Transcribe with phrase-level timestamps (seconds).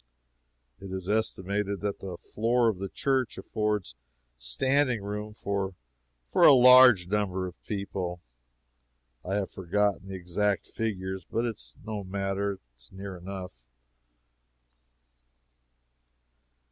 [0.79, 3.93] It is estimated that the floor of the church affords
[4.39, 5.75] standing room for
[6.25, 8.19] for a large number of people;
[9.23, 11.23] I have forgotten the exact figures.
[11.29, 13.61] But it is no matter it is near enough.